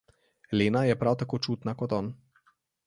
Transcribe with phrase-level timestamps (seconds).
[0.61, 2.13] Lena je prav tako čutna kot on.